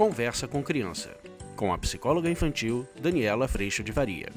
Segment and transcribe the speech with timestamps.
[0.00, 1.14] Conversa com Criança,
[1.54, 4.32] com a psicóloga infantil Daniela Freixo de Varia.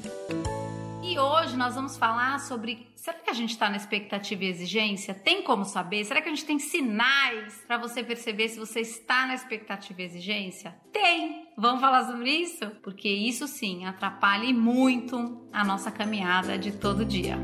[1.02, 5.14] E hoje nós vamos falar sobre: será que a gente está na expectativa e exigência?
[5.14, 6.04] Tem como saber?
[6.04, 10.04] Será que a gente tem sinais para você perceber se você está na expectativa e
[10.04, 10.76] exigência?
[10.92, 11.48] Tem!
[11.56, 12.68] Vamos falar sobre isso?
[12.82, 17.38] Porque isso sim atrapalha muito a nossa caminhada de todo dia.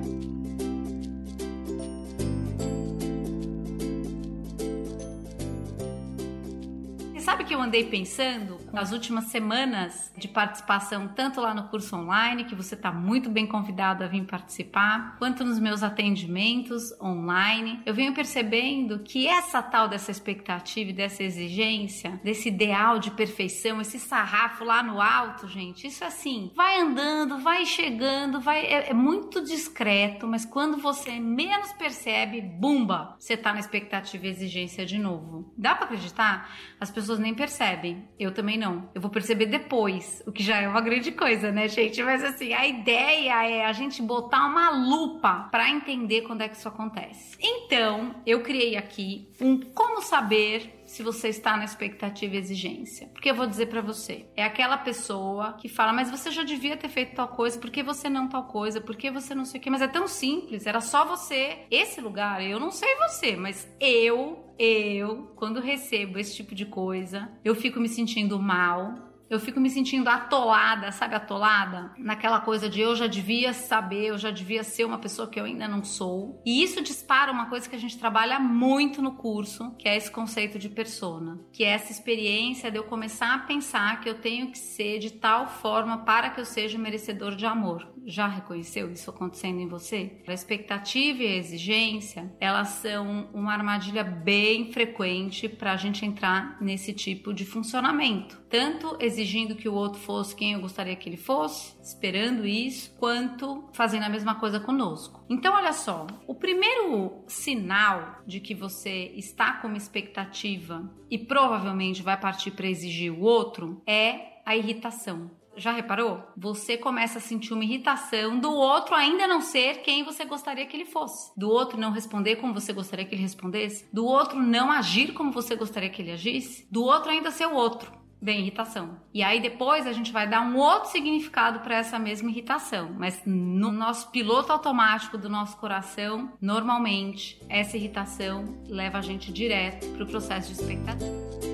[7.31, 12.45] Sabe que eu andei pensando nas últimas semanas de participação, tanto lá no curso online,
[12.45, 17.81] que você está muito bem convidado a vir participar, quanto nos meus atendimentos online.
[17.85, 23.81] Eu venho percebendo que essa tal dessa expectativa e dessa exigência, desse ideal de perfeição,
[23.81, 28.95] esse sarrafo lá no alto, gente, isso assim, vai andando, vai chegando, vai é, é
[28.95, 34.99] muito discreto, mas quando você menos percebe, bumba, você está na expectativa e exigência de
[34.99, 35.53] novo.
[35.57, 36.51] Dá para acreditar?
[36.79, 38.09] As pessoas nem percebem.
[38.19, 38.89] Eu também não.
[38.95, 42.03] Eu vou perceber depois, o que já é uma grande coisa, né, gente?
[42.03, 46.57] Mas assim, a ideia é a gente botar uma lupa para entender quando é que
[46.57, 47.39] isso acontece.
[47.41, 53.07] Então, eu criei aqui um como saber se você está na expectativa e exigência.
[53.13, 56.77] Porque eu vou dizer para você, é aquela pessoa que fala, mas você já devia
[56.77, 59.61] ter feito tal coisa, por que você não tal coisa, por que você não sei
[59.61, 61.61] o que, mas é tão simples, era só você.
[61.71, 67.33] Esse lugar, eu não sei você, mas eu eu, quando recebo esse tipo de coisa,
[67.43, 71.93] eu fico me sentindo mal, eu fico me sentindo atolada, sabe, atolada?
[71.97, 75.45] Naquela coisa de eu já devia saber, eu já devia ser uma pessoa que eu
[75.45, 76.43] ainda não sou.
[76.45, 80.11] E isso dispara uma coisa que a gente trabalha muito no curso, que é esse
[80.11, 84.51] conceito de persona, que é essa experiência de eu começar a pensar que eu tenho
[84.51, 87.89] que ser de tal forma para que eu seja merecedor de amor.
[88.05, 90.21] Já reconheceu isso acontecendo em você?
[90.27, 96.57] A expectativa e a exigência, elas são uma armadilha bem frequente para a gente entrar
[96.61, 98.41] nesse tipo de funcionamento.
[98.49, 103.69] Tanto exigindo que o outro fosse quem eu gostaria que ele fosse, esperando isso, quanto
[103.73, 105.25] fazendo a mesma coisa conosco.
[105.29, 112.03] Então, olha só, o primeiro sinal de que você está com uma expectativa e provavelmente
[112.03, 115.31] vai partir para exigir o outro é a irritação.
[115.57, 116.23] Já reparou?
[116.37, 120.77] Você começa a sentir uma irritação do outro ainda não ser quem você gostaria que
[120.77, 121.33] ele fosse.
[121.37, 123.87] Do outro não responder como você gostaria que ele respondesse.
[123.93, 126.67] Do outro não agir como você gostaria que ele agisse.
[126.71, 127.93] Do outro ainda ser o outro.
[128.23, 129.01] Bem, irritação.
[129.15, 132.95] E aí depois a gente vai dar um outro significado para essa mesma irritação.
[132.99, 139.87] Mas no nosso piloto automático do nosso coração, normalmente essa irritação leva a gente direto
[139.95, 141.50] para o processo de expectativa.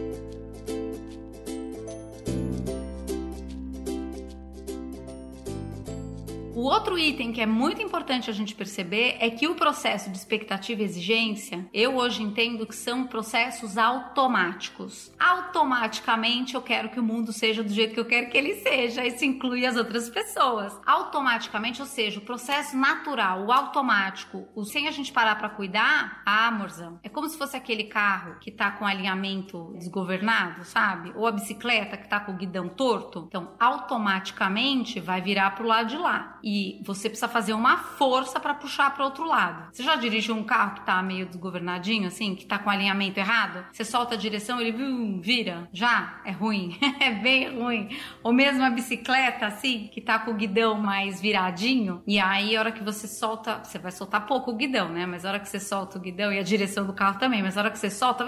[6.57, 10.17] O outro item que é muito importante a gente perceber é que o processo de
[10.17, 15.13] expectativa e exigência, eu hoje entendo que são processos automáticos.
[15.21, 19.05] Automaticamente eu quero que o mundo seja do jeito que eu quero que ele seja,
[19.05, 20.81] isso inclui as outras pessoas.
[20.87, 26.23] Automaticamente, ou seja, o processo natural, o automático, o sem a gente parar para cuidar,
[26.25, 31.13] ah, amorzão, é como se fosse aquele carro que tá com alinhamento desgovernado, sabe?
[31.17, 33.27] Ou a bicicleta que tá com o guidão torto.
[33.29, 38.55] Então, automaticamente vai virar pro lado de lá e você precisa fazer uma força para
[38.55, 39.69] puxar para outro lado.
[39.73, 43.65] Você já dirigiu um carro que tá meio desgovernadinho, assim, que tá com alinhamento errado?
[43.73, 45.69] Você solta a direção, ele vum, vira.
[45.73, 47.89] Já é ruim, é bem ruim.
[48.23, 52.61] Ou mesmo a bicicleta, assim, que tá com o guidão mais viradinho, e aí a
[52.61, 55.07] hora que você solta, você vai soltar pouco o guidão, né?
[55.07, 57.57] Mas a hora que você solta o guidão e a direção do carro também, mas
[57.57, 58.25] a hora que você solta,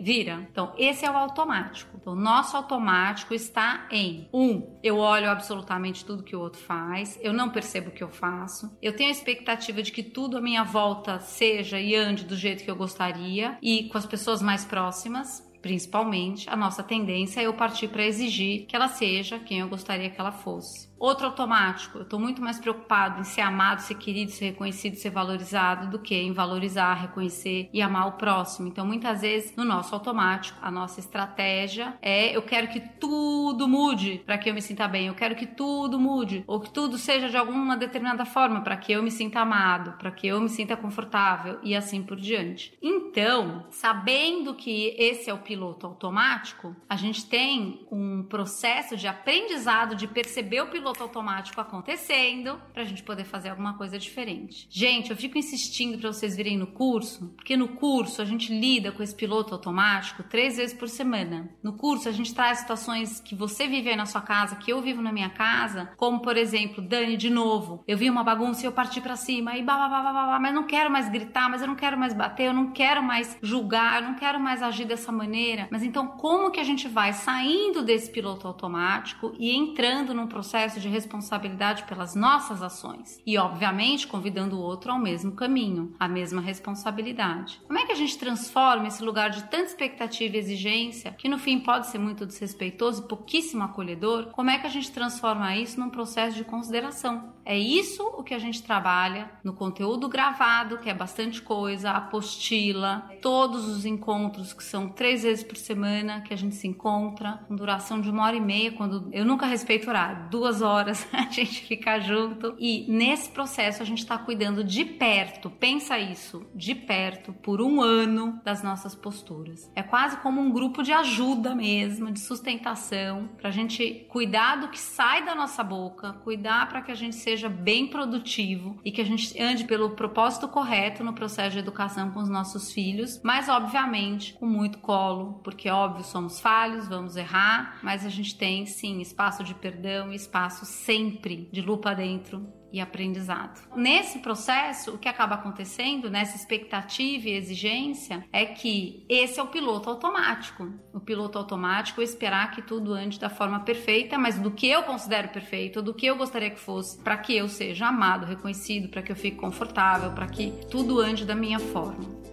[0.00, 0.46] vira.
[0.50, 1.95] Então, esse é o automático.
[2.06, 7.32] Então, nosso automático está em um, eu olho absolutamente tudo que o outro faz, eu
[7.32, 8.70] não percebo o que eu faço.
[8.80, 12.62] Eu tenho a expectativa de que tudo à minha volta seja e ande do jeito
[12.62, 17.52] que eu gostaria e com as pessoas mais próximas principalmente, a nossa tendência é eu
[17.52, 20.86] partir para exigir que ela seja quem eu gostaria que ela fosse.
[20.98, 25.10] Outro automático, eu estou muito mais preocupado em ser amado, ser querido, ser reconhecido, ser
[25.10, 28.68] valorizado do que em valorizar, reconhecer e amar o próximo.
[28.68, 34.22] Então, muitas vezes, no nosso automático, a nossa estratégia é eu quero que tudo mude
[34.24, 37.28] para que eu me sinta bem, eu quero que tudo mude, ou que tudo seja
[37.28, 40.76] de alguma determinada forma para que eu me sinta amado, para que eu me sinta
[40.76, 42.72] confortável e assim por diante.
[43.18, 49.96] Então, sabendo que esse é o piloto automático, a gente tem um processo de aprendizado
[49.96, 54.68] de perceber o piloto automático acontecendo pra gente poder fazer alguma coisa diferente.
[54.68, 58.92] Gente, eu fico insistindo para vocês virem no curso, porque no curso a gente lida
[58.92, 61.48] com esse piloto automático três vezes por semana.
[61.62, 64.82] No curso a gente traz situações que você vive aí na sua casa, que eu
[64.82, 68.66] vivo na minha casa, como por exemplo, Dani, de novo, eu vi uma bagunça e
[68.66, 71.96] eu parti para cima e blá, mas não quero mais gritar, mas eu não quero
[71.96, 75.68] mais bater, eu não quero mais julgar, eu não quero mais agir dessa maneira.
[75.70, 80.80] Mas então como que a gente vai saindo desse piloto automático e entrando num processo
[80.80, 83.20] de responsabilidade pelas nossas ações?
[83.24, 87.60] E obviamente convidando o outro ao mesmo caminho, à mesma responsabilidade.
[87.66, 91.38] Como é que a gente transforma esse lugar de tanta expectativa e exigência, que no
[91.38, 94.30] fim pode ser muito desrespeitoso e pouquíssimo acolhedor?
[94.32, 97.34] Como é que a gente transforma isso num processo de consideração?
[97.44, 102.95] É isso o que a gente trabalha no conteúdo gravado, que é bastante coisa, apostila,
[103.20, 107.56] todos os encontros que são três vezes por semana que a gente se encontra, com
[107.56, 111.62] duração de uma hora e meia, quando eu nunca respeito horário, duas horas a gente
[111.62, 112.54] fica junto.
[112.58, 117.80] E nesse processo a gente está cuidando de perto, pensa isso, de perto, por um
[117.80, 119.70] ano das nossas posturas.
[119.74, 124.68] É quase como um grupo de ajuda mesmo, de sustentação, para a gente cuidar do
[124.68, 129.00] que sai da nossa boca, cuidar para que a gente seja bem produtivo e que
[129.00, 133.48] a gente ande pelo propósito correto no processo de educação com os nossos filhos, mas
[133.48, 139.00] obviamente com muito colo, porque óbvio somos falhos, vamos errar, mas a gente tem sim
[139.00, 143.60] espaço de perdão e espaço sempre de lupa dentro e aprendizado.
[143.74, 149.48] Nesse processo, o que acaba acontecendo, nessa expectativa e exigência, é que esse é o
[149.48, 150.72] piloto automático.
[150.92, 154.82] O piloto automático é esperar que tudo ande da forma perfeita, mas do que eu
[154.82, 159.02] considero perfeito, do que eu gostaria que fosse, para que eu seja amado, reconhecido, para
[159.02, 162.25] que eu fique confortável, para que tudo ande da minha forma.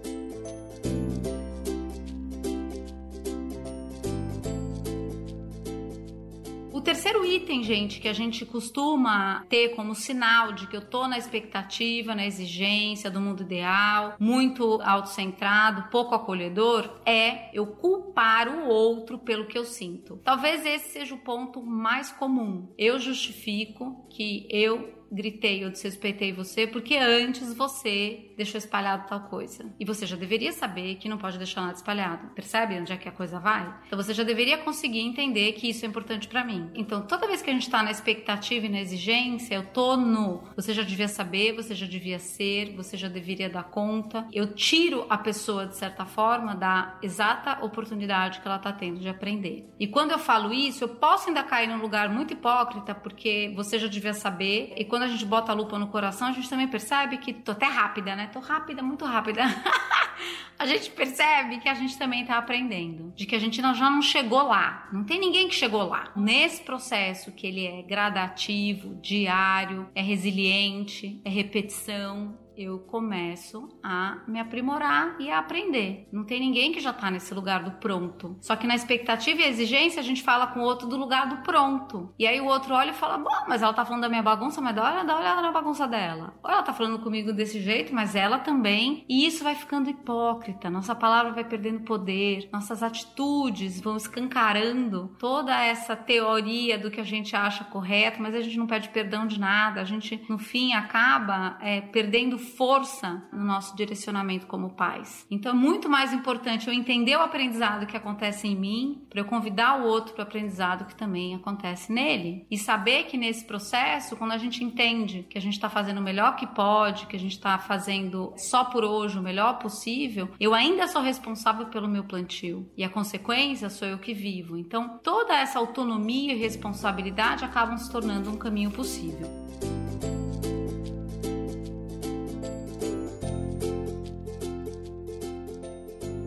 [6.84, 11.18] Terceiro item, gente, que a gente costuma ter como sinal de que eu tô na
[11.18, 19.18] expectativa, na exigência do mundo ideal, muito autocentrado, pouco acolhedor, é eu culpar o outro
[19.18, 20.20] pelo que eu sinto.
[20.24, 22.68] Talvez esse seja o ponto mais comum.
[22.78, 29.66] Eu justifico que eu gritei ou desrespeitei você porque antes você deixou espalhado tal coisa.
[29.80, 32.28] E você já deveria saber que não pode deixar nada espalhado.
[32.30, 33.72] Percebe onde é que a coisa vai?
[33.86, 36.70] Então você já deveria conseguir entender que isso é importante para mim.
[36.74, 40.44] Então toda vez que a gente tá na expectativa e na exigência, eu tô no
[40.56, 44.28] você já devia saber, você já devia ser, você já deveria dar conta.
[44.34, 49.08] Eu tiro a pessoa de certa forma da exata oportunidade que ela tá tendo de
[49.08, 49.70] aprender.
[49.80, 53.78] E quando eu falo isso, eu posso ainda cair num lugar muito hipócrita porque você
[53.78, 56.50] já devia saber e quando quando a gente bota a lupa no coração, a gente
[56.50, 58.30] também percebe que tô até rápida, né?
[58.32, 59.42] Tô rápida, muito rápida.
[60.58, 64.02] a gente percebe que a gente também tá aprendendo, de que a gente já não
[64.02, 64.88] chegou lá.
[64.94, 66.10] Não tem ninguém que chegou lá.
[66.16, 74.40] Nesse processo que ele é gradativo, diário, é resiliente, é repetição, eu começo a me
[74.40, 76.08] aprimorar e a aprender.
[76.12, 78.38] Não tem ninguém que já está nesse lugar do pronto.
[78.42, 81.38] Só que na expectativa e exigência a gente fala com o outro do lugar do
[81.38, 82.14] pronto.
[82.18, 84.62] E aí o outro olha e fala: Bom, mas ela tá falando da minha bagunça,
[84.62, 86.34] mas dá, olha, dá olhada na bagunça dela.
[86.44, 89.06] Ou ela tá falando comigo desse jeito, mas ela também.
[89.10, 90.70] E isso vai ficando hipócrita.
[90.70, 97.06] Nossa palavra vai perdendo poder, nossas atitudes vão escancarando toda essa teoria do que a
[97.06, 99.82] gente acha correto, mas a gente não pede perdão de nada.
[99.82, 105.26] A gente, no fim, acaba é, perdendo força no nosso direcionamento como pais.
[105.32, 109.26] Então é muito mais importante eu entender o aprendizado que acontece em mim, para eu
[109.26, 112.46] convidar o outro para o aprendizado que também acontece nele.
[112.52, 116.04] E saber que nesse processo, quando a gente entende que a gente está fazendo o
[116.04, 120.54] melhor que pode, que a gente está fazendo só por hoje o melhor possível, eu
[120.54, 122.70] ainda sou responsável pelo meu plantio.
[122.78, 124.58] E a consequência sou eu que vivo.
[124.58, 129.28] Então toda essa autonomia e responsabilidade acabam se tornando um caminho possível.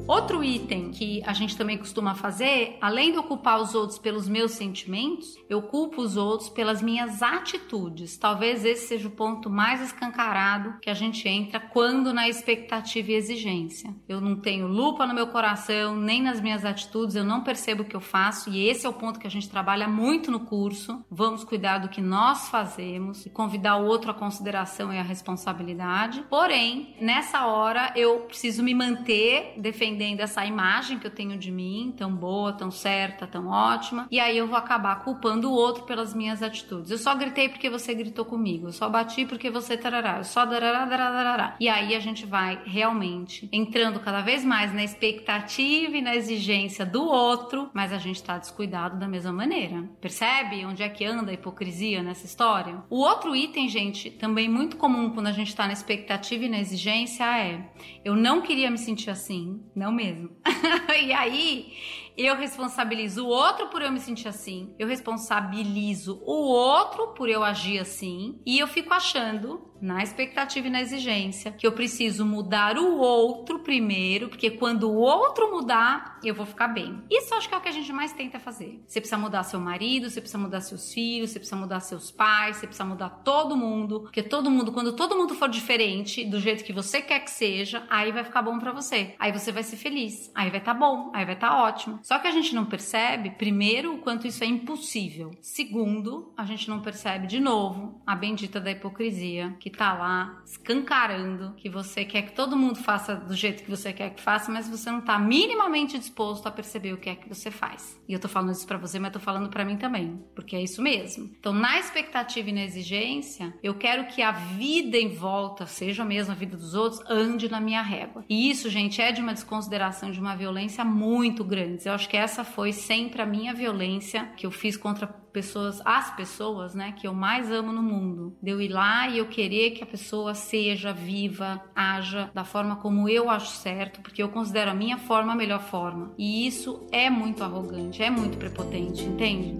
[0.09, 4.53] Outro item que a gente também costuma fazer, além de ocupar os outros pelos meus
[4.53, 8.17] sentimentos, eu culpo os outros pelas minhas atitudes.
[8.17, 13.15] Talvez esse seja o ponto mais escancarado que a gente entra quando na expectativa e
[13.15, 13.93] exigência.
[14.09, 17.87] Eu não tenho lupa no meu coração, nem nas minhas atitudes, eu não percebo o
[17.87, 21.05] que eu faço, e esse é o ponto que a gente trabalha muito no curso.
[21.11, 26.25] Vamos cuidar do que nós fazemos e convidar o outro à consideração e à responsabilidade.
[26.31, 31.51] Porém, nessa hora eu preciso me manter defendendo defendendo essa imagem que eu tenho de
[31.51, 35.85] mim, tão boa, tão certa, tão ótima, e aí eu vou acabar culpando o outro
[35.85, 36.91] pelas minhas atitudes.
[36.91, 40.45] Eu só gritei porque você gritou comigo, eu só bati porque você tarará, eu só
[40.45, 41.57] darará, darará.
[41.59, 46.85] E aí a gente vai realmente entrando cada vez mais na expectativa e na exigência
[46.85, 49.89] do outro, mas a gente tá descuidado da mesma maneira.
[50.01, 52.83] Percebe onde é que anda a hipocrisia nessa história?
[52.91, 56.59] O outro item, gente, também muito comum quando a gente tá na expectativa e na
[56.59, 57.71] exigência é:
[58.05, 60.31] eu não queria me sentir assim, não mesmo.
[61.05, 61.73] e aí
[62.17, 67.45] eu responsabilizo o outro por eu me sentir assim, eu responsabilizo o outro por eu
[67.45, 72.79] agir assim, e eu fico achando na expectativa e na exigência, que eu preciso mudar
[72.79, 77.03] o outro primeiro, porque quando o outro mudar, eu vou ficar bem.
[77.11, 78.83] Isso acho que é o que a gente mais tenta fazer.
[78.87, 82.57] Você precisa mudar seu marido, você precisa mudar seus filhos, você precisa mudar seus pais,
[82.57, 86.65] você precisa mudar todo mundo, porque todo mundo, quando todo mundo for diferente do jeito
[86.65, 89.15] que você quer que seja, aí vai ficar bom para você.
[89.19, 92.01] Aí você vai ser feliz, aí vai estar tá bom, aí vai estar tá ótimo.
[92.07, 95.33] Só que a gente não percebe, primeiro, o quanto isso é impossível.
[95.43, 101.55] Segundo, a gente não percebe de novo a bendita da hipocrisia que tá lá escancarando
[101.57, 104.69] que você quer que todo mundo faça do jeito que você quer que faça, mas
[104.69, 108.01] você não tá minimamente disposto a perceber o que é que você faz.
[108.09, 110.63] E eu tô falando isso para você, mas tô falando para mim também, porque é
[110.63, 111.25] isso mesmo.
[111.41, 116.31] Então, na expectativa e na exigência, eu quero que a vida em volta, seja mesmo
[116.31, 118.25] a vida dos outros, ande na minha régua.
[118.29, 121.85] E isso, gente, é de uma desconsideração, de uma violência muito grande.
[121.85, 126.15] Eu acho que essa foi sempre a minha violência que eu fiz contra pessoas, as
[126.15, 128.37] pessoas, né, que eu mais amo no mundo.
[128.41, 132.77] De eu ir lá e eu querer que a pessoa seja viva, haja da forma
[132.77, 136.15] como eu acho certo, porque eu considero a minha forma a melhor forma.
[136.17, 139.57] E isso é muito arrogante, é muito prepotente, entende?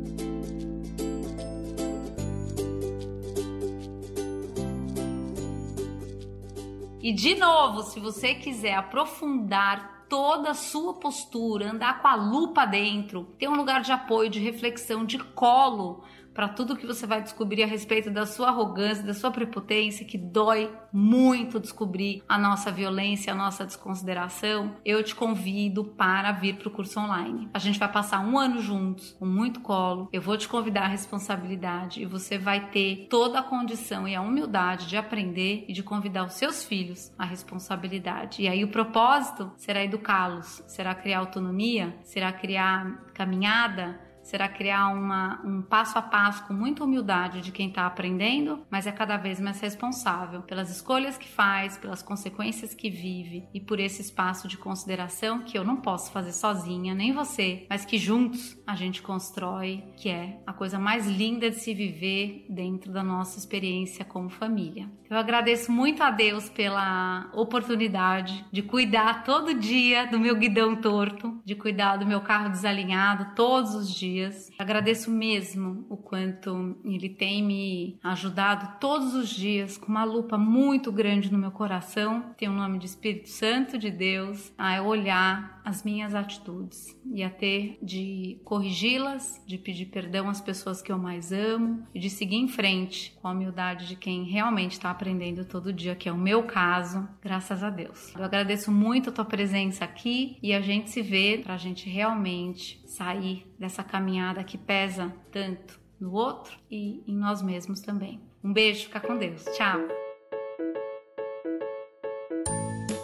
[7.03, 12.65] E de novo, se você quiser aprofundar toda a sua postura, andar com a lupa
[12.65, 16.05] dentro, ter um lugar de apoio, de reflexão, de colo
[16.37, 20.19] para tudo que você vai descobrir a respeito da sua arrogância, da sua prepotência, que
[20.19, 26.69] dói muito descobrir a nossa violência, a nossa desconsideração, eu te convido para vir para
[26.69, 27.49] o curso online.
[27.55, 30.11] A gente vai passar um ano juntos, com muito colo.
[30.13, 34.21] Eu vou te convidar à responsabilidade e você vai ter toda a condição e a
[34.21, 38.43] humildade de aprender e de convidar os seus filhos à responsabilidade.
[38.43, 45.41] E aí o propósito será educá-los, será criar autonomia, será criar caminhada, será criar uma,
[45.45, 49.39] um passo a passo com muita humildade de quem está aprendendo, mas é cada vez
[49.39, 54.59] mais responsável pelas escolhas que faz, pelas consequências que vive e por esse espaço de
[54.59, 59.85] consideração que eu não posso fazer sozinha, nem você, mas que juntos a gente constrói,
[59.97, 64.91] que é a coisa mais linda de se viver dentro da nossa experiência como família.
[65.09, 71.41] Eu agradeço muito a Deus pela oportunidade de cuidar todo dia do meu guidão torto,
[71.45, 74.51] de cuidar do meu carro desalinhado todos os dias dias.
[74.59, 80.91] Agradeço mesmo o quanto ele tem me ajudado todos os dias com uma lupa muito
[80.91, 82.35] grande no meu coração.
[82.37, 87.29] Tem o nome de Espírito Santo de Deus a olhar as minhas atitudes e a
[87.29, 92.37] ter de corrigi-las, de pedir perdão às pessoas que eu mais amo e de seguir
[92.37, 96.17] em frente com a humildade de quem realmente está aprendendo todo dia, que é o
[96.17, 98.15] meu caso, graças a Deus.
[98.15, 101.91] Eu agradeço muito a tua presença aqui e a gente se vê para a gente
[101.91, 108.21] realmente sair dessa caminhada que pesa tanto no outro e em nós mesmos também.
[108.45, 109.43] Um beijo, fica com Deus.
[109.57, 109.81] Tchau.